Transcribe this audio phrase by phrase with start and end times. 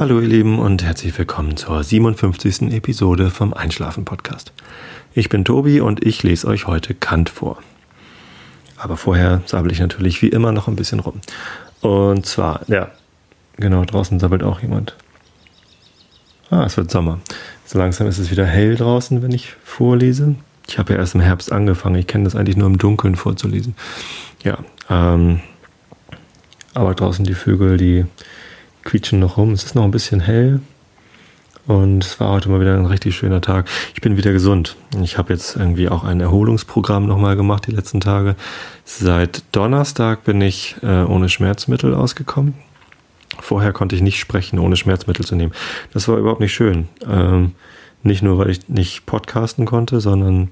[0.00, 2.72] Hallo ihr Lieben und herzlich willkommen zur 57.
[2.72, 4.52] Episode vom Einschlafen Podcast.
[5.12, 7.58] Ich bin Tobi und ich lese euch heute Kant vor.
[8.76, 11.20] Aber vorher sabbel ich natürlich wie immer noch ein bisschen rum.
[11.80, 12.92] Und zwar, ja,
[13.56, 14.94] genau, draußen sabbelt auch jemand.
[16.48, 17.18] Ah, es wird Sommer.
[17.64, 20.36] So langsam ist es wieder hell draußen, wenn ich vorlese.
[20.68, 21.96] Ich habe ja erst im Herbst angefangen.
[21.96, 23.74] Ich kenne das eigentlich nur im Dunkeln vorzulesen.
[24.44, 24.58] Ja,
[24.88, 25.40] ähm,
[26.72, 28.06] aber draußen die Vögel, die
[28.88, 29.52] quietschen noch rum.
[29.52, 30.60] Es ist noch ein bisschen hell.
[31.66, 33.68] Und es war heute mal wieder ein richtig schöner Tag.
[33.94, 34.76] Ich bin wieder gesund.
[35.02, 38.34] Ich habe jetzt irgendwie auch ein Erholungsprogramm nochmal gemacht die letzten Tage.
[38.86, 42.54] Seit Donnerstag bin ich äh, ohne Schmerzmittel ausgekommen.
[43.38, 45.52] Vorher konnte ich nicht sprechen, ohne Schmerzmittel zu nehmen.
[45.92, 46.88] Das war überhaupt nicht schön.
[47.06, 47.52] Ähm,
[48.02, 50.48] nicht nur, weil ich nicht podcasten konnte, sondern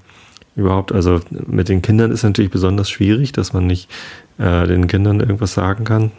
[0.55, 3.89] überhaupt, also mit den Kindern ist natürlich besonders schwierig, dass man nicht
[4.37, 6.11] äh, den Kindern irgendwas sagen kann,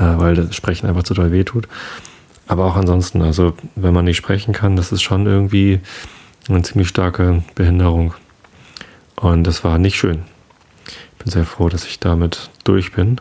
[0.00, 1.68] weil das Sprechen einfach zu doll wehtut.
[2.46, 5.80] Aber auch ansonsten, also wenn man nicht sprechen kann, das ist schon irgendwie
[6.48, 8.14] eine ziemlich starke Behinderung.
[9.16, 10.22] Und das war nicht schön.
[10.86, 13.20] Ich bin sehr froh, dass ich damit durch bin.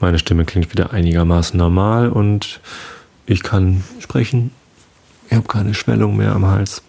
[0.00, 2.60] Meine Stimme klingt wieder einigermaßen normal und
[3.26, 4.50] ich kann sprechen.
[5.28, 6.82] Ich habe keine Schwellung mehr am Hals.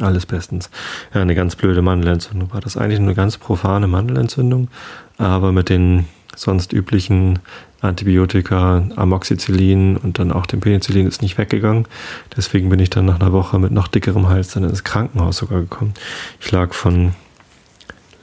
[0.00, 0.70] Alles bestens.
[1.12, 4.68] Ja, eine ganz blöde Mandelentzündung war das eigentlich eine ganz profane Mandelentzündung,
[5.18, 6.06] aber mit den
[6.36, 7.38] sonst üblichen
[7.80, 11.86] Antibiotika, Amoxicillin und dann auch dem Penicillin ist nicht weggegangen.
[12.36, 15.60] Deswegen bin ich dann nach einer Woche mit noch dickerem Hals dann ins Krankenhaus sogar
[15.60, 15.94] gekommen.
[16.40, 17.12] Ich lag von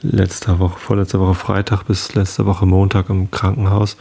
[0.02, 3.96] letzter Woche, vorletzter Woche Freitag bis letzte Woche Montag im Krankenhaus,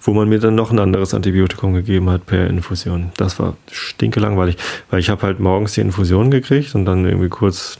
[0.00, 3.12] wo man mir dann noch ein anderes Antibiotikum gegeben hat per Infusion.
[3.16, 4.56] Das war stinke langweilig,
[4.90, 7.78] weil ich habe halt morgens die Infusion gekriegt und dann irgendwie kurz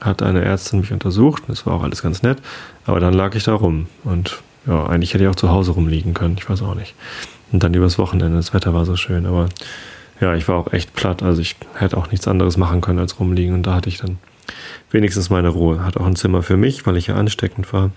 [0.00, 1.44] hat eine Ärztin mich untersucht.
[1.48, 2.38] Das war auch alles ganz nett.
[2.84, 6.14] Aber dann lag ich da rum und ja, eigentlich hätte ich auch zu Hause rumliegen
[6.14, 6.36] können.
[6.38, 6.94] Ich weiß auch nicht.
[7.52, 8.36] Und dann übers Wochenende.
[8.36, 9.26] Das Wetter war so schön.
[9.26, 9.48] Aber
[10.20, 11.22] ja, ich war auch echt platt.
[11.22, 13.54] Also ich hätte auch nichts anderes machen können als rumliegen.
[13.54, 14.18] Und da hatte ich dann
[14.90, 15.84] wenigstens meine Ruhe.
[15.84, 17.90] Hat auch ein Zimmer für mich, weil ich ja ansteckend war.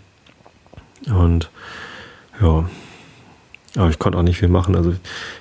[1.07, 1.49] Und
[2.41, 2.69] ja,
[3.75, 4.75] aber ich konnte auch nicht viel machen.
[4.75, 4.93] Also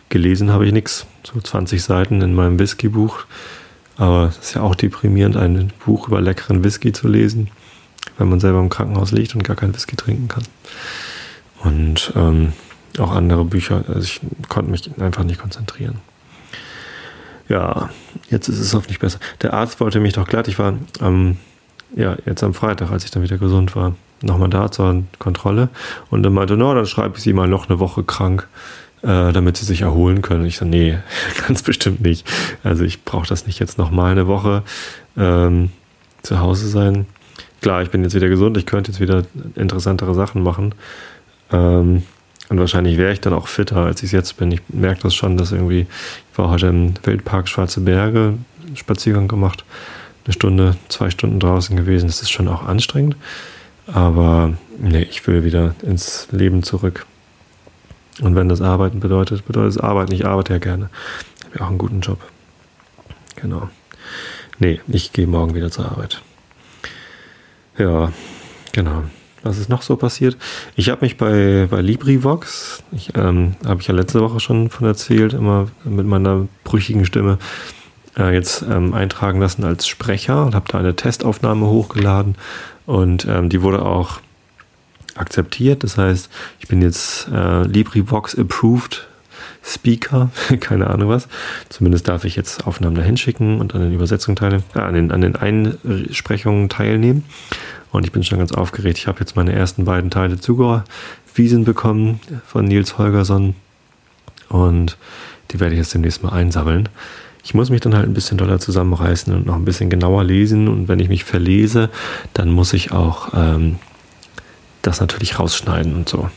[0.08, 1.06] gelesen habe ich nichts.
[1.24, 3.24] So 20 Seiten in meinem Whisky-Buch.
[3.96, 7.50] Aber es ist ja auch deprimierend, ein Buch über leckeren Whisky zu lesen,
[8.16, 10.44] wenn man selber im Krankenhaus liegt und gar keinen Whisky trinken kann.
[11.64, 12.52] Und ähm,
[12.98, 13.84] auch andere Bücher.
[13.88, 15.96] Also ich konnte mich einfach nicht konzentrieren.
[17.48, 17.88] Ja,
[18.28, 19.18] jetzt ist es hoffentlich besser.
[19.42, 20.48] Der Arzt wollte mich doch glatt.
[20.48, 21.38] Ich war ähm,
[21.94, 25.68] ja, jetzt am Freitag, als ich dann wieder gesund war, nochmal da zur Kontrolle.
[26.10, 28.48] Und dann meinte, no, dann schreibe ich sie mal noch eine Woche krank,
[29.02, 30.42] äh, damit sie sich erholen können.
[30.42, 30.98] Und ich so, nee,
[31.46, 32.28] ganz bestimmt nicht.
[32.64, 34.62] Also ich brauche das nicht jetzt nochmal eine Woche
[35.16, 35.70] ähm,
[36.22, 37.06] zu Hause sein.
[37.62, 39.24] Klar, ich bin jetzt wieder gesund, ich könnte jetzt wieder
[39.56, 40.74] interessantere Sachen machen.
[41.52, 42.02] Ähm,
[42.48, 44.50] und wahrscheinlich wäre ich dann auch fitter, als ich es jetzt bin.
[44.52, 45.86] Ich merke das schon, dass irgendwie,
[46.32, 48.34] ich war heute im Wildpark Schwarze Berge,
[48.74, 49.64] Spaziergang gemacht,
[50.24, 52.06] eine Stunde, zwei Stunden draußen gewesen.
[52.06, 53.16] Das ist schon auch anstrengend.
[53.86, 57.06] Aber nee, ich will wieder ins Leben zurück.
[58.20, 60.12] Und wenn das Arbeiten bedeutet, bedeutet es Arbeiten.
[60.12, 60.90] Ich arbeite ja gerne.
[61.38, 62.18] Ich habe ja auch einen guten Job.
[63.36, 63.68] Genau.
[64.58, 66.20] Nee, ich gehe morgen wieder zur Arbeit.
[67.78, 68.12] Ja,
[68.72, 69.04] genau.
[69.42, 70.36] Was ist noch so passiert?
[70.74, 74.86] Ich habe mich bei, bei LibriVox, ich, ähm, habe ich ja letzte Woche schon von
[74.86, 77.38] erzählt, immer mit meiner brüchigen Stimme,
[78.16, 82.34] äh, jetzt ähm, eintragen lassen als Sprecher und habe da eine Testaufnahme hochgeladen
[82.86, 84.20] und ähm, die wurde auch
[85.14, 85.84] akzeptiert.
[85.84, 86.28] Das heißt,
[86.60, 89.06] ich bin jetzt äh, LibriVox approved
[89.62, 91.28] Speaker, keine Ahnung was.
[91.68, 95.10] Zumindest darf ich jetzt Aufnahmen dahin schicken und an den Übersetzungen teilnehmen, äh, an, den,
[95.10, 97.24] an den Einsprechungen teilnehmen.
[97.90, 98.98] Und ich bin schon ganz aufgeregt.
[98.98, 103.54] Ich habe jetzt meine ersten beiden Teile zugewiesen bekommen von Nils Holgersson.
[104.48, 104.96] Und
[105.50, 106.88] die werde ich jetzt demnächst mal einsammeln.
[107.44, 110.68] Ich muss mich dann halt ein bisschen doller zusammenreißen und noch ein bisschen genauer lesen.
[110.68, 111.88] Und wenn ich mich verlese,
[112.34, 113.76] dann muss ich auch ähm,
[114.82, 116.28] das natürlich rausschneiden und so.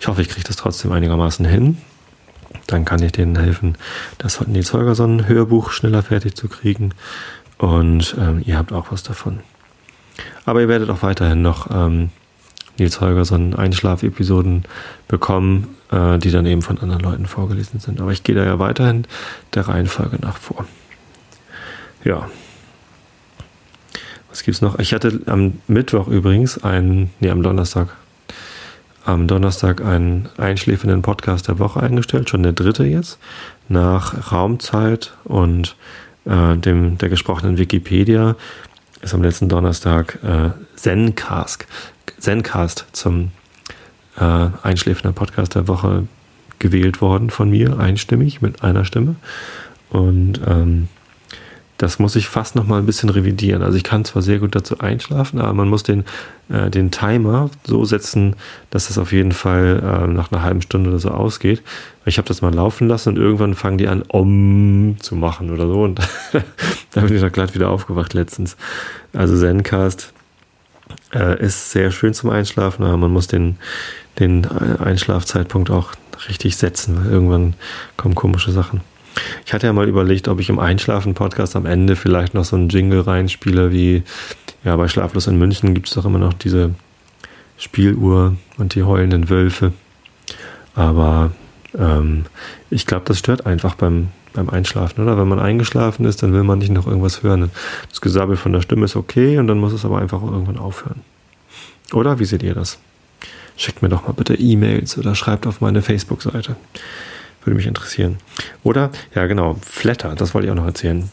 [0.00, 1.78] Ich hoffe, ich kriege das trotzdem einigermaßen hin.
[2.68, 3.76] Dann kann ich denen helfen,
[4.18, 6.92] das Nils Holgersson Hörbuch schneller fertig zu kriegen.
[7.56, 9.40] Und ähm, ihr habt auch was davon.
[10.44, 12.10] Aber ihr werdet auch weiterhin noch ähm,
[12.78, 14.64] Nils Holgersson Einschlaf-Episoden
[15.08, 18.00] bekommen, äh, die dann eben von anderen Leuten vorgelesen sind.
[18.00, 19.06] Aber ich gehe da ja weiterhin
[19.54, 20.66] der Reihenfolge nach vor.
[22.04, 22.28] Ja.
[24.28, 24.78] Was gibt's noch?
[24.78, 27.96] Ich hatte am Mittwoch übrigens einen, nee, am Donnerstag,
[29.08, 33.18] am Donnerstag einen einschläfenden Podcast der Woche eingestellt, schon der dritte jetzt,
[33.68, 35.76] nach Raumzeit und
[36.26, 38.36] äh, dem der gesprochenen Wikipedia
[39.00, 41.66] ist am letzten Donnerstag äh, Zencast,
[42.18, 43.30] Zencast zum
[44.18, 46.06] äh, einschläfenden Podcast der Woche
[46.58, 49.14] gewählt worden von mir, einstimmig, mit einer Stimme.
[49.88, 50.88] Und ähm,
[51.78, 53.62] das muss ich fast noch mal ein bisschen revidieren.
[53.62, 56.04] Also ich kann zwar sehr gut dazu einschlafen, aber man muss den,
[56.48, 58.34] äh, den Timer so setzen,
[58.70, 61.62] dass es auf jeden Fall äh, nach einer halben Stunde oder so ausgeht.
[62.04, 65.68] Ich habe das mal laufen lassen und irgendwann fangen die an, om zu machen oder
[65.68, 65.84] so.
[65.84, 66.00] Und
[66.92, 68.56] da bin ich doch glatt wieder aufgewacht letztens.
[69.12, 70.12] Also Zencast
[71.14, 73.56] äh, ist sehr schön zum Einschlafen, aber man muss den,
[74.18, 75.92] den Einschlafzeitpunkt auch
[76.28, 77.54] richtig setzen, weil irgendwann
[77.96, 78.80] kommen komische Sachen.
[79.46, 82.68] Ich hatte ja mal überlegt, ob ich im Einschlafen-Podcast am Ende vielleicht noch so einen
[82.68, 84.02] Jingle reinspiele, wie
[84.64, 86.74] ja, bei Schlaflos in München gibt es doch immer noch diese
[87.56, 89.72] Spieluhr und die heulenden Wölfe.
[90.74, 91.32] Aber
[91.76, 92.24] ähm,
[92.70, 95.18] ich glaube, das stört einfach beim, beim Einschlafen, oder?
[95.18, 97.50] Wenn man eingeschlafen ist, dann will man nicht noch irgendwas hören.
[97.88, 101.00] Das Gesabbel von der Stimme ist okay und dann muss es aber einfach irgendwann aufhören.
[101.92, 102.78] Oder wie seht ihr das?
[103.56, 106.56] Schickt mir doch mal bitte E-Mails oder schreibt auf meine Facebook-Seite.
[107.48, 108.18] Würde mich interessieren.
[108.62, 111.08] Oder, ja genau, Flatter, das wollte ich auch noch erzählen.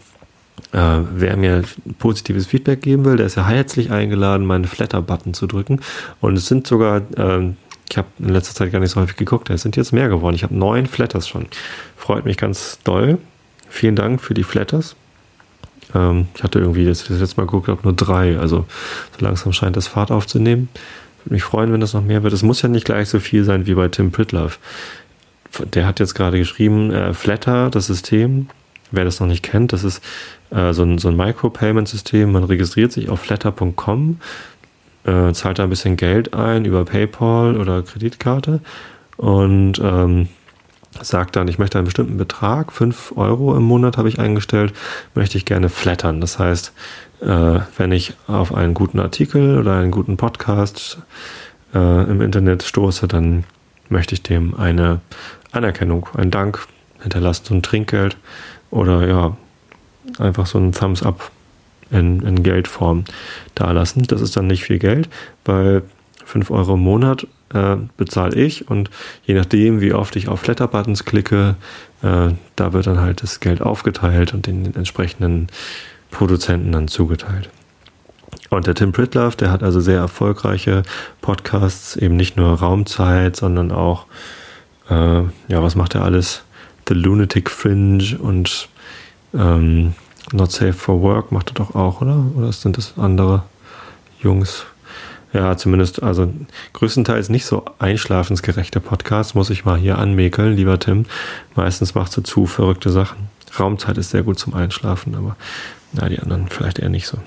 [0.74, 1.64] Äh, wer mir
[1.98, 5.80] positives Feedback geben will, der ist ja herzlich eingeladen, meinen Flatter-Button zu drücken.
[6.20, 7.54] Und es sind sogar, äh,
[7.90, 10.36] ich habe in letzter Zeit gar nicht so häufig geguckt, es sind jetzt mehr geworden.
[10.36, 11.46] Ich habe neun Flatters schon.
[11.96, 13.18] Freut mich ganz doll.
[13.70, 14.98] Vielen Dank für die Flatters.
[15.94, 18.38] Ähm, ich hatte irgendwie, das, das letzte Mal geguckt habe, nur drei.
[18.38, 18.66] Also
[19.18, 20.68] so langsam scheint das Fahrt aufzunehmen.
[21.24, 22.34] Würde mich freuen, wenn das noch mehr wird.
[22.34, 24.58] Es muss ja nicht gleich so viel sein wie bei Tim Pritlove
[25.64, 28.48] der hat jetzt gerade geschrieben, äh, Flatter, das System,
[28.92, 30.04] wer das noch nicht kennt, das ist
[30.52, 32.32] äh, so ein, so ein Micropayment-System.
[32.32, 34.20] Man registriert sich auf flatter.com,
[35.06, 38.62] äh, zahlt da ein bisschen Geld ein über PayPal oder Kreditkarte
[39.18, 40.28] und ähm,
[41.02, 44.74] sagt dann, ich möchte einen bestimmten Betrag, 5 Euro im Monat habe ich eingestellt,
[45.14, 46.22] möchte ich gerne flattern.
[46.22, 46.74] Das heißt,
[47.22, 51.00] äh, wenn ich auf einen guten Artikel oder einen guten Podcast
[51.74, 53.44] äh, im Internet stoße, dann
[53.90, 55.02] möchte ich dem eine
[55.56, 56.68] Anerkennung, einen Dank
[57.02, 58.18] hinterlassen, so ein Trinkgeld
[58.72, 59.38] oder ja,
[60.20, 61.32] einfach so ein Thumbs up
[61.92, 63.06] in, in Geldform
[63.54, 64.04] dalassen.
[64.04, 65.10] Das ist dann nicht viel Geld,
[65.44, 65.84] weil
[66.26, 68.90] 5 Euro im Monat äh, bezahle ich und
[69.26, 71.56] je nachdem, wie oft ich auf Flatter-Buttons klicke,
[72.02, 75.48] äh, da wird dann halt das Geld aufgeteilt und den, den entsprechenden
[76.12, 77.50] Produzenten dann zugeteilt.
[78.50, 80.84] Und der Tim Pritlove, der hat also sehr erfolgreiche
[81.22, 84.06] Podcasts, eben nicht nur Raumzeit, sondern auch
[84.90, 86.44] äh, ja, was macht er alles?
[86.88, 88.70] The Lunatic Fringe und
[89.34, 89.94] ähm,
[90.32, 92.26] Not Safe for Work macht er doch auch, oder?
[92.36, 93.44] Oder sind das andere
[94.20, 94.66] Jungs?
[95.34, 96.32] Ja, zumindest, also
[96.74, 101.06] größtenteils nicht so einschlafensgerechte Podcasts, muss ich mal hier anmäkeln, lieber Tim.
[101.56, 103.30] Meistens machst du zu verrückte Sachen.
[103.60, 105.36] Raumzeit ist sehr gut zum Einschlafen, aber
[105.92, 107.18] na, die anderen vielleicht eher nicht so.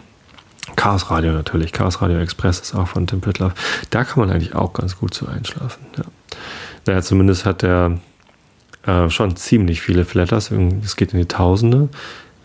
[0.76, 1.72] Chaos Radio natürlich.
[1.72, 3.52] Chaos Radio Express ist auch von Tim Pritloff.
[3.90, 5.84] Da kann man eigentlich auch ganz gut zu einschlafen.
[5.96, 6.04] Ja.
[6.86, 7.98] Naja, zumindest hat er
[8.86, 10.50] äh, schon ziemlich viele Flatters.
[10.84, 11.88] Es geht in die Tausende.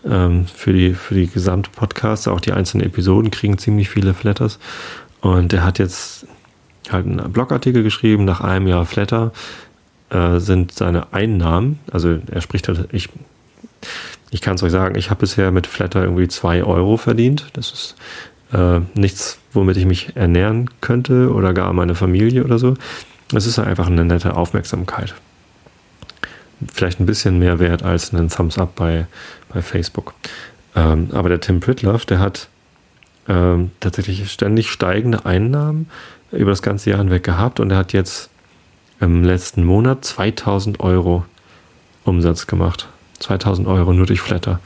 [0.04, 4.58] Ähm, für die, für die gesamte Podcasts, auch die einzelnen Episoden kriegen ziemlich viele Flatters.
[5.20, 6.26] Und er hat jetzt
[6.90, 9.32] halt einen Blogartikel geschrieben, nach einem Jahr Flatter
[10.10, 13.08] äh, sind seine Einnahmen, also er spricht halt, ich,
[14.30, 17.46] ich kann es euch sagen, ich habe bisher mit Flatter irgendwie zwei Euro verdient.
[17.54, 17.96] Das ist
[18.52, 22.74] äh, nichts, womit ich mich ernähren könnte oder gar meine Familie oder so.
[23.32, 25.14] Es ist einfach eine nette Aufmerksamkeit.
[26.72, 29.06] Vielleicht ein bisschen mehr wert als einen Thumbs Up bei,
[29.52, 30.14] bei Facebook.
[30.76, 32.48] Ähm, aber der Tim Pritlove, der hat
[33.28, 35.88] ähm, tatsächlich ständig steigende Einnahmen
[36.32, 38.30] über das ganze Jahr hinweg gehabt und er hat jetzt
[39.00, 41.24] im letzten Monat 2000 Euro
[42.04, 42.88] Umsatz gemacht.
[43.20, 44.60] 2000 Euro nur durch Flatter.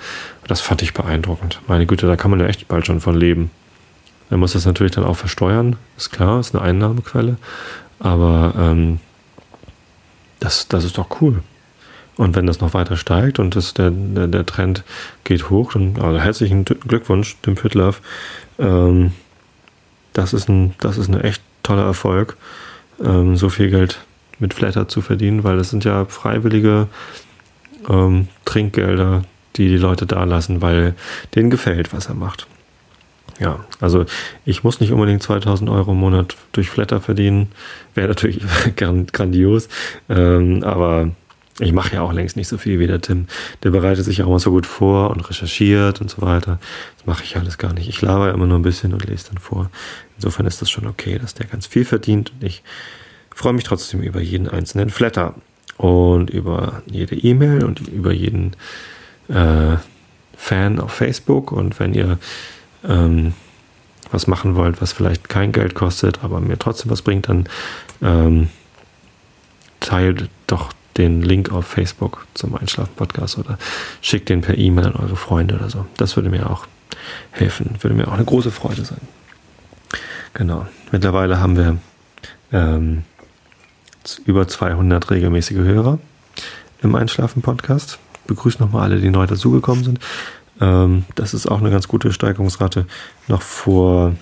[0.47, 1.61] Das fand ich beeindruckend.
[1.69, 3.51] Meine Güte, da kann man ja echt bald schon von leben.
[4.31, 7.37] Er muss das natürlich dann auch versteuern, ist klar, ist eine Einnahmequelle.
[7.99, 9.01] Aber ähm,
[10.41, 11.43] das, das ist doch cool.
[12.17, 14.83] Und wenn das noch weiter steigt und das, der, der, der Trend
[15.25, 18.01] geht hoch, dann also herzlichen Glückwunsch, Tim Pütlaff.
[18.59, 19.13] Ähm,
[20.13, 22.37] das, ist ein, das ist ein echt toller Erfolg,
[23.03, 24.01] ähm, so viel Geld
[24.41, 26.89] mit Flatter zu verdienen, weil das sind ja freiwillige
[27.89, 29.23] ähm, Trinkgelder,
[29.57, 30.95] die die Leute da lassen, weil
[31.35, 32.49] denen gefällt, was er macht.
[33.41, 34.05] Ja, also
[34.45, 37.53] ich muss nicht unbedingt 2000 Euro im Monat durch Flatter verdienen.
[37.95, 38.41] Wäre natürlich
[38.77, 39.69] grandios.
[40.09, 41.11] Ähm, aber
[41.61, 43.27] ich mache ja auch längst nicht so viel wie der Tim.
[43.63, 46.59] Der bereitet sich auch immer so gut vor und recherchiert und so weiter.
[46.97, 47.89] Das mache ich alles gar nicht.
[47.89, 49.71] Ich laber immer nur ein bisschen und lese dann vor.
[50.17, 52.33] Insofern ist das schon okay, dass der ganz viel verdient.
[52.33, 52.63] Und ich
[53.35, 55.35] freue mich trotzdem über jeden einzelnen Flatter
[55.77, 58.55] und über jede E-Mail und über jeden
[59.29, 59.77] äh,
[60.37, 61.51] Fan auf Facebook.
[61.51, 62.19] Und wenn ihr
[62.87, 63.35] ähm,
[64.11, 67.49] was machen wollt, was vielleicht kein Geld kostet, aber mir trotzdem was bringt, dann
[68.03, 68.49] ähm,
[69.81, 73.59] teilt doch den Link auf Facebook zum Einschlafen-Podcast oder
[74.03, 75.87] schickt den per E-Mail an eure Freunde oder so.
[75.97, 76.67] Das würde mir auch
[77.31, 79.01] helfen, würde mir auch eine große Freude sein.
[80.35, 80.67] Genau.
[80.91, 81.79] Mittlerweile haben wir
[82.53, 83.05] ähm,
[84.25, 85.99] über 200 regelmäßige Hörer
[86.83, 87.99] im Einschlafen-Podcast.
[88.27, 90.01] Begrüße nochmal alle, die neu dazugekommen sind.
[90.61, 92.87] Ähm, das ist auch eine ganz gute Steigerungsrate.
[93.29, 94.15] Noch vor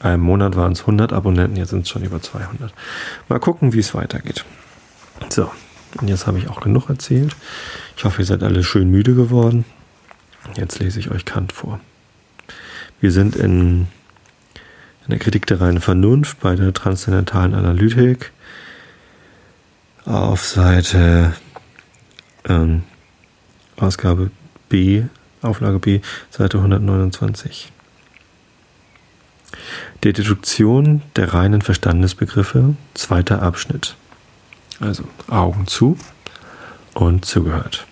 [0.00, 2.72] einem Monat waren es 100 Abonnenten, jetzt sind es schon über 200.
[3.28, 4.44] Mal gucken, wie es weitergeht.
[5.28, 5.50] So,
[6.00, 7.36] und jetzt habe ich auch genug erzählt.
[7.96, 9.64] Ich hoffe, ihr seid alle schön müde geworden.
[10.56, 11.80] Jetzt lese ich euch Kant vor.
[13.00, 13.86] Wir sind in,
[15.04, 18.32] in der Kritik der reinen Vernunft bei der transzendentalen Analytik
[20.04, 21.34] auf Seite
[22.48, 22.82] ähm,
[23.76, 24.30] Ausgabe
[24.68, 25.04] B,
[25.42, 27.72] Auflage B, Seite 129.
[30.04, 33.96] Die Deduktion der reinen Verstandesbegriffe, zweiter Abschnitt.
[34.80, 35.96] Also Augen zu
[36.94, 37.86] und zugehört.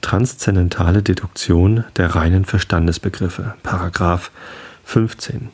[0.00, 4.30] Transzendentale Deduktion der reinen Verstandesbegriffe, Paragraph
[4.84, 5.50] 15.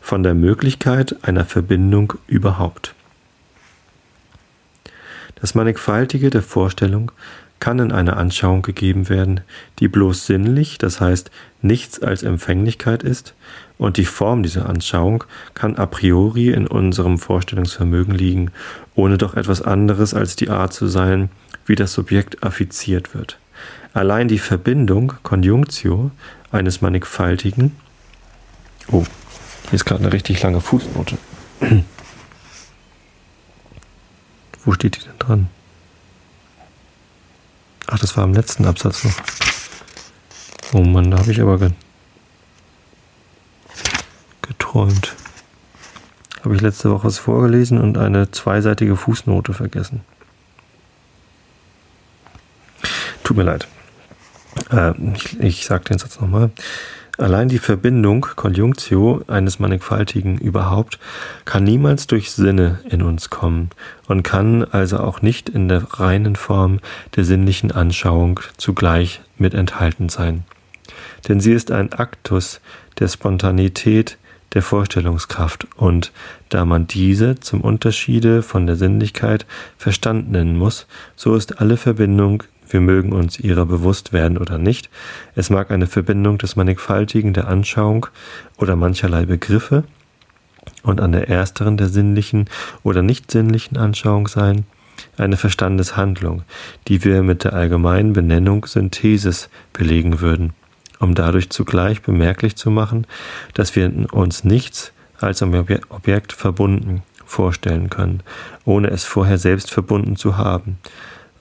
[0.00, 2.94] Von der Möglichkeit einer Verbindung überhaupt.
[5.40, 7.10] Das Mannigfaltige der Vorstellung
[7.64, 9.40] kann in einer Anschauung gegeben werden,
[9.78, 11.30] die bloß sinnlich, das heißt
[11.62, 13.32] nichts als Empfänglichkeit ist,
[13.78, 18.50] und die Form dieser Anschauung kann a priori in unserem Vorstellungsvermögen liegen,
[18.94, 21.30] ohne doch etwas anderes als die Art zu sein,
[21.64, 23.38] wie das Subjekt affiziert wird.
[23.94, 26.10] Allein die Verbindung, Conjunctio,
[26.52, 27.72] eines mannigfaltigen.
[28.88, 29.04] Oh,
[29.70, 31.16] hier ist gerade eine richtig lange Fußnote.
[34.66, 35.48] Wo steht die denn dran?
[37.86, 39.14] Ach, das war im letzten Absatz noch.
[40.72, 41.70] Oh Mann, da habe ich aber ge
[44.42, 45.14] geträumt.
[46.42, 50.02] Habe ich letzte Woche was vorgelesen und eine zweiseitige Fußnote vergessen.
[53.22, 53.66] Tut mir leid.
[54.70, 56.50] Äh, ich, ich sage den Satz nochmal.
[57.16, 60.98] Allein die Verbindung, Conjunctio eines Mannigfaltigen überhaupt,
[61.44, 63.70] kann niemals durch Sinne in uns kommen
[64.08, 66.80] und kann also auch nicht in der reinen Form
[67.14, 70.44] der sinnlichen Anschauung zugleich mit enthalten sein.
[71.28, 72.60] Denn sie ist ein Aktus
[72.98, 74.18] der Spontanität,
[74.54, 76.12] der Vorstellungskraft und
[76.48, 82.44] da man diese zum Unterschiede von der Sinnlichkeit Verstand nennen muss, so ist alle Verbindung
[82.74, 84.90] wir mögen uns ihrer bewusst werden oder nicht.
[85.36, 88.08] Es mag eine Verbindung des Mannigfaltigen der Anschauung
[88.58, 89.84] oder mancherlei Begriffe
[90.82, 92.50] und an der ersteren der sinnlichen
[92.82, 94.64] oder nicht sinnlichen Anschauung sein,
[95.16, 96.42] eine Verstandeshandlung,
[96.88, 100.52] die wir mit der allgemeinen Benennung Synthesis belegen würden,
[100.98, 103.06] um dadurch zugleich bemerklich zu machen,
[103.54, 108.24] dass wir uns nichts als am Objekt verbunden vorstellen können,
[108.64, 110.78] ohne es vorher selbst verbunden zu haben,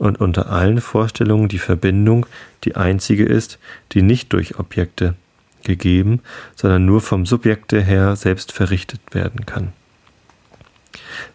[0.03, 2.25] und unter allen Vorstellungen die Verbindung
[2.65, 3.57] die einzige ist,
[3.93, 5.15] die nicht durch Objekte
[5.63, 6.19] gegeben,
[6.57, 9.71] sondern nur vom Subjekte her selbst verrichtet werden kann,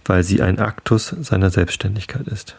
[0.04, 2.56] weil sie ein Aktus seiner Selbstständigkeit ist.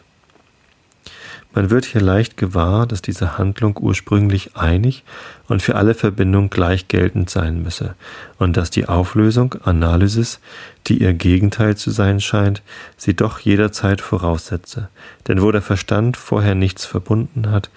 [1.52, 5.02] Man wird hier leicht gewahr, dass diese Handlung ursprünglich einig
[5.48, 7.96] und für alle Verbindungen gleich geltend sein müsse
[8.38, 10.38] und dass die Auflösung, Analysis,
[10.86, 12.62] die ihr Gegenteil zu sein scheint,
[12.96, 14.90] sie doch jederzeit voraussetze.
[15.26, 17.68] Denn wo der Verstand vorher nichts verbunden hat,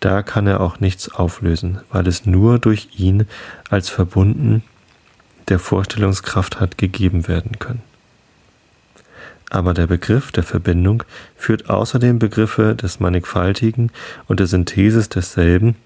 [0.00, 3.26] da kann er auch nichts auflösen, weil es nur durch ihn
[3.70, 4.62] als verbunden
[5.48, 7.91] der Vorstellungskraft hat gegeben werden können
[9.52, 11.04] aber der Begriff der Verbindung
[11.36, 13.90] führt außer dem Begriffe des Mannigfaltigen
[14.26, 15.76] und der Synthesis desselben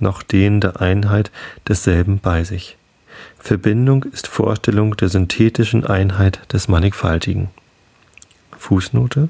[0.00, 1.30] noch den der Einheit
[1.68, 2.76] desselben bei sich.
[3.38, 7.48] Verbindung ist Vorstellung der synthetischen Einheit des Mannigfaltigen.
[8.58, 9.28] Fußnote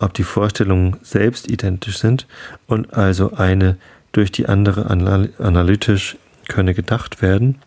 [0.00, 2.26] ob die Vorstellungen selbst identisch sind
[2.66, 3.76] und also eine
[4.12, 6.16] durch die andere analytisch
[6.48, 7.58] könne gedacht werden,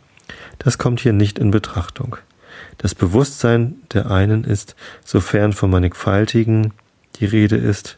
[0.57, 2.17] das kommt hier nicht in Betrachtung.
[2.77, 6.73] Das Bewusstsein der einen ist, sofern vom Mannigfaltigen
[7.15, 7.97] die Rede ist,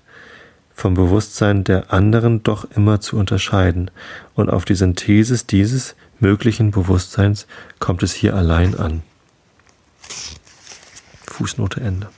[0.73, 3.91] vom Bewusstsein der anderen doch immer zu unterscheiden,
[4.35, 7.45] und auf die Synthesis dieses möglichen Bewusstseins
[7.79, 9.03] kommt es hier allein an.
[11.27, 12.09] Fußnote Ende.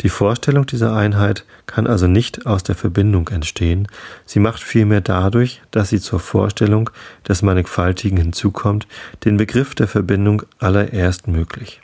[0.00, 3.88] Die Vorstellung dieser Einheit kann also nicht aus der Verbindung entstehen,
[4.26, 6.90] sie macht vielmehr dadurch, dass sie zur Vorstellung
[7.26, 8.86] des Mannigfaltigen hinzukommt,
[9.24, 11.80] den Begriff der Verbindung allererst möglich.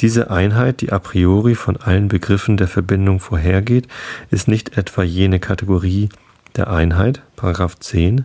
[0.00, 3.88] Diese Einheit, die a priori von allen Begriffen der Verbindung vorhergeht,
[4.30, 6.08] ist nicht etwa jene Kategorie
[6.56, 8.24] der Einheit, Paragraph 10,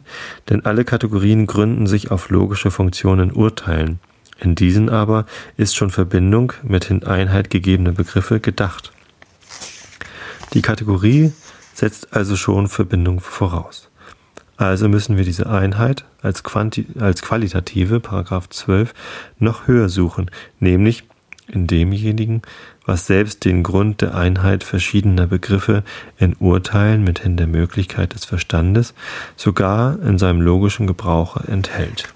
[0.50, 4.00] denn alle Kategorien gründen sich auf logische Funktionen Urteilen,
[4.40, 5.26] In diesen aber
[5.58, 8.92] ist schon Verbindung mit in Einheit gegebener Begriffe gedacht.
[10.54, 11.32] Die Kategorie
[11.74, 13.90] setzt also schon Verbindung voraus.
[14.58, 18.94] Also müssen wir diese Einheit als, Quanti als qualitative, Paragraph 12,
[19.40, 21.04] noch höher suchen, nämlich
[21.48, 22.42] in demjenigen,
[22.86, 25.84] was selbst den Grund der Einheit verschiedener Begriffe
[26.18, 28.94] in Urteilen mithin der Möglichkeit des Verstandes
[29.36, 32.14] sogar in seinem logischen Gebrauche enthält.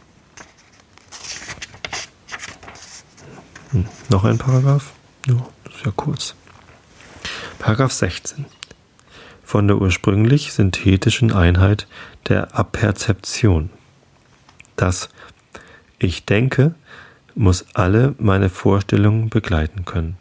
[3.77, 4.91] Hm, noch ein Paragraph?
[5.27, 6.35] Ja, das ist ja kurz.
[7.59, 8.45] Paragraph 16.
[9.43, 11.87] Von der ursprünglich synthetischen Einheit
[12.27, 13.69] der Aperzeption.
[14.75, 15.09] Das
[15.99, 16.73] Ich denke
[17.35, 20.17] muss alle meine Vorstellungen begleiten können.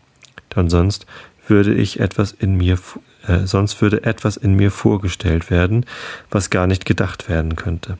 [0.55, 1.07] Denn sonst
[1.47, 2.79] würde ich etwas in mir,
[3.27, 5.87] äh, sonst würde etwas in mir vorgestellt werden,
[6.31, 7.97] was gar nicht gedacht werden könnte.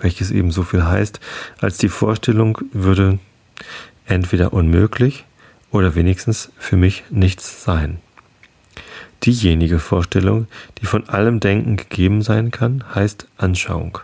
[0.00, 1.20] Welches eben so viel heißt,
[1.60, 3.20] als die Vorstellung würde
[4.06, 5.24] entweder unmöglich
[5.70, 7.98] oder wenigstens für mich nichts sein.
[9.24, 10.48] Diejenige Vorstellung,
[10.80, 13.98] die von allem Denken gegeben sein kann, heißt Anschauung.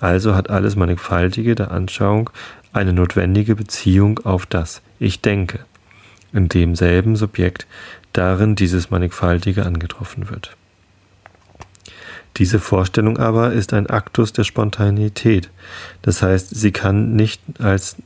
[0.00, 2.30] Also hat alles Mannigfaltige der Anschauung
[2.72, 5.60] eine notwendige Beziehung auf das Ich denke,
[6.32, 7.66] in demselben Subjekt,
[8.12, 10.56] darin dieses Mannigfaltige angetroffen wird.
[12.36, 15.50] Diese Vorstellung aber ist ein Aktus der Spontaneität,
[16.02, 17.96] das heißt, sie kann nicht als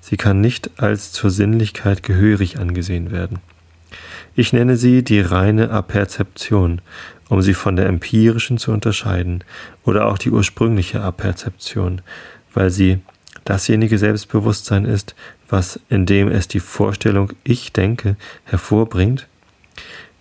[0.00, 3.38] sie kann nicht als zur Sinnlichkeit gehörig angesehen werden.
[4.34, 6.80] Ich nenne sie die reine Aperzeption,
[7.28, 9.44] um sie von der empirischen zu unterscheiden,
[9.84, 12.00] oder auch die ursprüngliche Aperzeption,
[12.54, 12.98] weil sie
[13.44, 15.14] dasjenige Selbstbewusstsein ist,
[15.48, 19.26] was, indem es die Vorstellung Ich denke hervorbringt,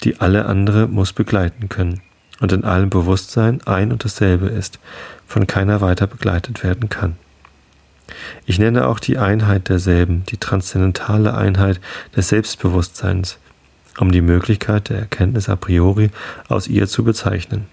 [0.03, 2.01] die alle andere muss begleiten können
[2.39, 4.79] und in allem Bewusstsein ein und dasselbe ist,
[5.25, 7.17] von keiner weiter begleitet werden kann.
[8.45, 11.79] Ich nenne auch die Einheit derselben, die transzendentale Einheit
[12.15, 13.37] des Selbstbewusstseins,
[13.99, 16.09] um die Möglichkeit der Erkenntnis a priori
[16.47, 17.65] aus ihr zu bezeichnen.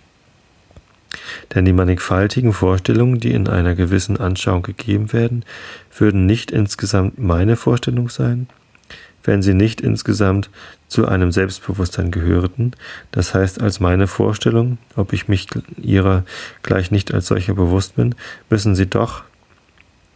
[1.54, 5.44] Denn die mannigfaltigen Vorstellungen, die in einer gewissen Anschauung gegeben werden,
[5.96, 8.48] würden nicht insgesamt meine Vorstellung sein,
[9.22, 10.50] wenn sie nicht insgesamt
[10.88, 12.72] zu einem Selbstbewusstsein gehörten,
[13.10, 15.48] das heißt als meine Vorstellung, ob ich mich
[15.80, 16.24] ihrer
[16.62, 18.14] gleich nicht als solcher bewusst bin,
[18.50, 19.24] müssen sie doch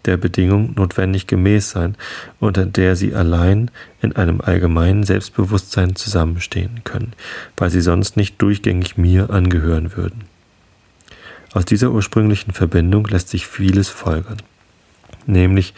[0.08, 1.94] der Bedingung notwendig gemäß sein,
[2.40, 7.12] unter der sie allein in einem allgemeinen Selbstbewusstsein zusammenstehen können,
[7.58, 10.24] weil sie sonst nicht durchgängig mir angehören würden.
[11.52, 14.38] Aus dieser ursprünglichen Verbindung lässt sich vieles folgern,
[15.26, 15.74] nämlich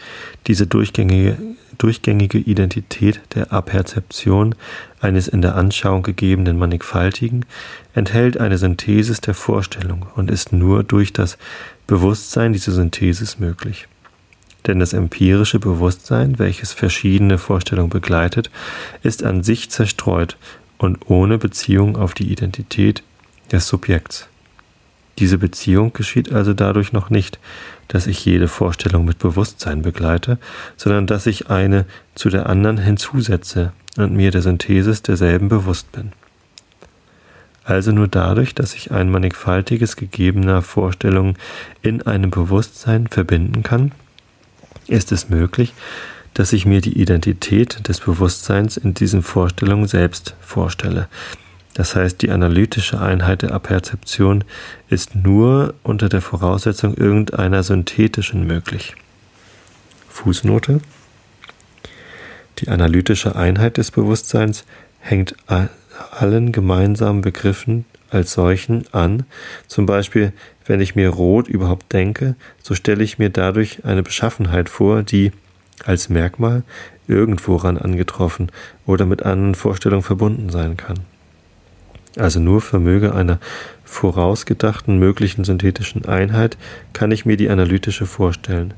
[0.47, 1.37] diese durchgängige,
[1.77, 4.55] durchgängige Identität der Aperzeption
[5.01, 7.45] eines in der Anschauung gegebenen Mannigfaltigen
[7.93, 11.37] enthält eine Synthesis der Vorstellung und ist nur durch das
[11.85, 13.87] Bewusstsein dieser Synthesis möglich.
[14.67, 18.51] Denn das empirische Bewusstsein, welches verschiedene Vorstellungen begleitet,
[19.01, 20.37] ist an sich zerstreut
[20.77, 23.03] und ohne Beziehung auf die Identität
[23.51, 24.27] des Subjekts.
[25.19, 27.39] Diese Beziehung geschieht also dadurch noch nicht,
[27.87, 30.37] dass ich jede Vorstellung mit Bewusstsein begleite,
[30.77, 36.13] sondern dass ich eine zu der anderen hinzusetze und mir der Synthesis derselben bewusst bin.
[37.63, 41.37] Also nur dadurch, dass ich ein mannigfaltiges gegebener Vorstellungen
[41.81, 43.91] in einem Bewusstsein verbinden kann,
[44.91, 45.73] ist es möglich,
[46.33, 51.07] dass ich mir die Identität des Bewusstseins in diesen Vorstellungen selbst vorstelle,
[51.73, 54.43] das heißt, die analytische Einheit der Aperzeption
[54.89, 58.95] ist nur unter der Voraussetzung irgendeiner synthetischen möglich.
[60.09, 60.81] Fußnote.
[62.59, 64.65] Die analytische Einheit des Bewusstseins
[64.99, 65.35] hängt
[66.11, 69.23] allen gemeinsamen Begriffen als solchen an.
[69.67, 70.33] Zum Beispiel,
[70.65, 75.31] wenn ich mir rot überhaupt denke, so stelle ich mir dadurch eine Beschaffenheit vor, die
[75.85, 76.63] als Merkmal
[77.07, 78.51] irgendworan angetroffen
[78.85, 80.99] oder mit anderen Vorstellungen verbunden sein kann
[82.17, 83.39] also nur vermöge einer
[83.83, 86.57] vorausgedachten möglichen synthetischen Einheit,
[86.93, 88.73] kann ich mir die analytische vorstellen.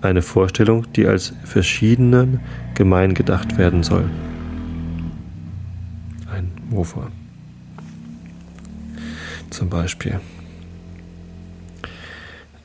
[0.00, 2.40] Eine Vorstellung, die als verschiedenen
[2.74, 4.10] gemein gedacht werden soll.
[6.30, 7.10] Ein Mofa.
[9.52, 10.18] Zum Beispiel.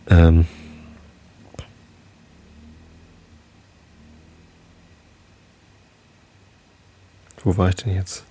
[0.09, 0.47] Ähm,
[7.43, 8.23] wo war ich denn jetzt?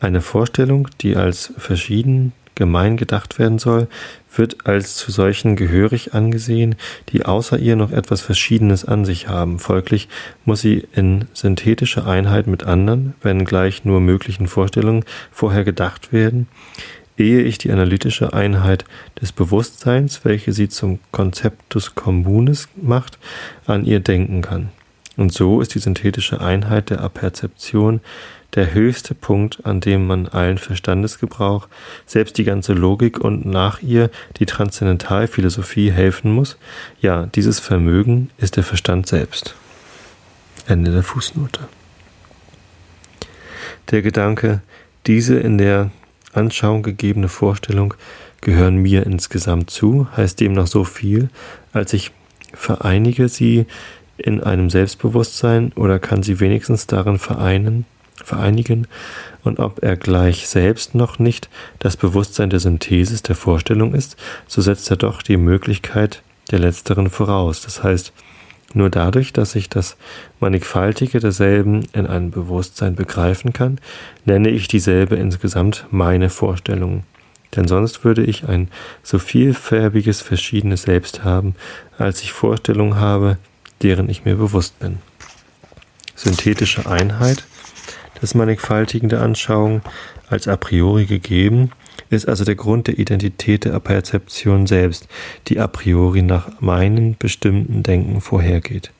[0.00, 3.86] Eine Vorstellung, die als verschieden gemein gedacht werden soll,
[4.34, 6.74] wird als zu solchen gehörig angesehen,
[7.10, 9.60] die außer ihr noch etwas Verschiedenes an sich haben.
[9.60, 10.08] Folglich
[10.44, 16.48] muss sie in synthetischer Einheit mit anderen, wenn gleich nur möglichen Vorstellungen vorher gedacht werden,
[17.16, 18.84] ehe ich die analytische Einheit
[19.20, 23.18] des Bewusstseins, welche sie zum Konzeptus communis macht,
[23.66, 24.70] an ihr denken kann.
[25.16, 28.00] Und so ist die synthetische Einheit der Aperzeption
[28.56, 31.68] der höchste Punkt, an dem man allen Verstandesgebrauch,
[32.06, 36.56] selbst die ganze Logik und nach ihr die Transzendentalphilosophie helfen muss.
[37.00, 39.54] Ja, dieses Vermögen ist der Verstand selbst.
[40.66, 41.60] Ende der Fußnote.
[43.90, 44.62] Der Gedanke,
[45.06, 45.90] diese in der
[46.32, 47.94] Anschauung gegebene Vorstellung
[48.40, 51.28] gehören mir insgesamt zu, heißt demnach so viel,
[51.72, 52.10] als ich
[52.52, 53.66] vereinige sie
[54.16, 57.84] in einem Selbstbewusstsein oder kann sie wenigstens darin vereinen,
[58.24, 58.86] vereinigen
[59.44, 61.48] und ob er gleich selbst noch nicht
[61.78, 67.10] das Bewusstsein der Synthesis der Vorstellung ist, so setzt er doch die Möglichkeit der letzteren
[67.10, 67.60] voraus.
[67.60, 68.12] Das heißt,
[68.74, 69.96] nur dadurch, dass ich das
[70.40, 73.78] Mannigfaltige derselben in einem Bewusstsein begreifen kann,
[74.24, 77.04] nenne ich dieselbe insgesamt meine Vorstellung.
[77.54, 78.68] Denn sonst würde ich ein
[79.02, 81.54] so vielfärbiges, verschiedenes Selbst haben,
[81.96, 83.38] als ich Vorstellungen habe,
[83.82, 84.98] deren ich mir bewusst bin.
[86.14, 87.44] Synthetische Einheit
[88.20, 89.82] des Mannigfaltigen der Anschauung
[90.28, 91.70] als a priori gegeben,
[92.10, 95.08] ist also der Grund der Identität der Perzeption selbst,
[95.48, 98.92] die a priori nach meinen bestimmten Denken vorhergeht.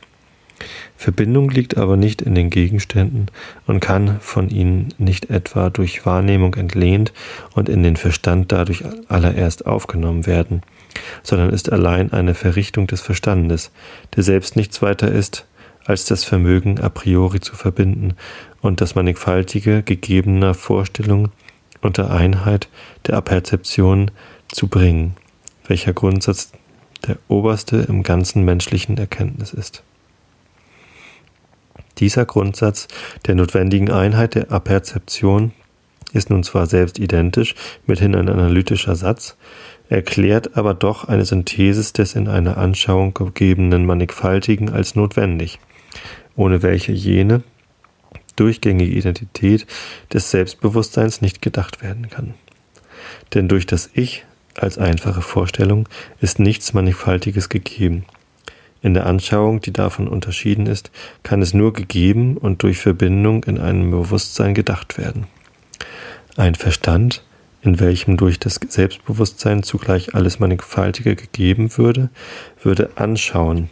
[0.96, 3.26] Verbindung liegt aber nicht in den Gegenständen
[3.66, 7.12] und kann von ihnen nicht etwa durch Wahrnehmung entlehnt
[7.55, 10.62] und in den Verstand dadurch allererst aufgenommen werden,
[11.22, 13.70] sondern ist allein eine Verrichtung des Verstandes,
[14.16, 15.46] der selbst nichts weiter ist
[15.87, 18.14] als das Vermögen a priori zu verbinden
[18.61, 21.31] und das mannigfaltige gegebener Vorstellung
[21.81, 22.68] unter Einheit
[23.07, 24.11] der Aperzeption
[24.49, 25.16] zu bringen,
[25.66, 26.53] welcher Grundsatz
[27.07, 29.83] der oberste im ganzen menschlichen Erkenntnis ist.
[31.99, 32.88] Dieser Grundsatz
[33.27, 35.53] der notwendigen Einheit der Aperzeption
[36.12, 37.55] ist nun zwar selbst identisch,
[37.87, 39.37] mithin ein analytischer Satz,
[39.88, 45.59] erklärt aber doch eine Synthesis des in einer Anschauung gegebenen Mannigfaltigen als notwendig,
[46.37, 47.42] ohne welche jene
[48.37, 49.66] durchgängige Identität
[50.12, 52.35] des Selbstbewusstseins nicht gedacht werden kann.
[53.35, 55.88] Denn durch das Ich als einfache Vorstellung
[56.20, 58.04] ist nichts Mannigfaltiges gegeben.
[58.82, 60.90] In der Anschauung, die davon unterschieden ist,
[61.22, 65.26] kann es nur gegeben und durch Verbindung in einem Bewusstsein gedacht werden.
[66.37, 67.24] Ein Verstand,
[67.62, 72.11] in welchem durch das Selbstbewusstsein zugleich alles Mannigfaltige gegeben würde,
[72.62, 73.70] würde anschauen,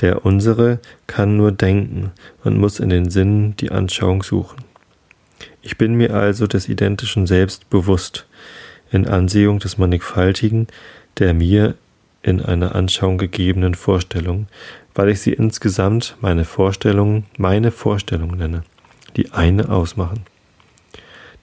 [0.00, 4.58] der unsere kann nur denken und muss in den Sinnen die Anschauung suchen.
[5.62, 8.26] Ich bin mir also des identischen Selbst bewusst,
[8.90, 10.68] in Ansehung des Mannigfaltigen,
[11.18, 11.74] der mir
[12.22, 14.46] in einer Anschauung gegebenen Vorstellung,
[14.94, 18.62] weil ich sie insgesamt meine Vorstellungen, meine Vorstellung nenne,
[19.16, 20.24] die eine ausmachen.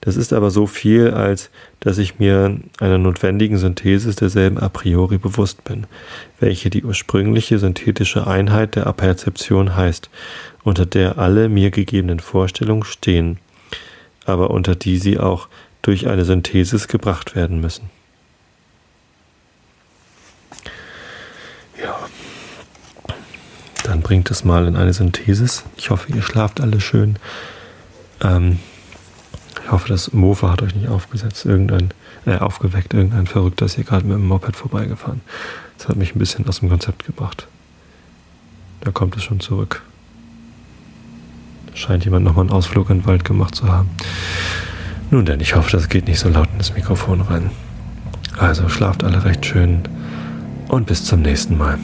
[0.02, 5.16] Das ist aber so viel, als dass ich mir einer notwendigen Synthesis derselben a priori
[5.16, 5.86] bewusst bin,
[6.40, 10.10] welche die ursprüngliche synthetische Einheit der Aperzeption heißt,
[10.64, 13.38] unter der alle mir gegebenen Vorstellungen stehen,
[14.26, 15.46] aber unter die sie auch
[15.82, 17.88] durch eine Synthesis gebracht werden müssen.
[21.80, 21.96] Ja,
[23.84, 25.62] dann bringt es mal in eine Synthesis.
[25.76, 27.20] Ich hoffe, ihr schlaft alle schön.
[28.20, 28.58] Ähm,
[29.64, 31.90] ich hoffe, das Mofa hat euch nicht aufgesetzt, irgendein,
[32.26, 35.20] äh, aufgeweckt, irgendein Verrückter ist hier gerade mit dem Moped vorbeigefahren.
[35.78, 37.46] Das hat mich ein bisschen aus dem Konzept gebracht.
[38.80, 39.82] Da kommt es schon zurück.
[41.66, 43.90] Da scheint jemand nochmal einen Ausflug in den Wald gemacht zu haben.
[45.10, 47.50] Nun denn, ich hoffe, das geht nicht so laut in das Mikrofon rein.
[48.38, 49.82] Also schlaft alle recht schön
[50.68, 51.78] und bis zum nächsten Mal.